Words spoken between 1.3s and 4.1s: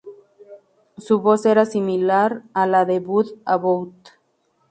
era similar a la de Bud Abbott.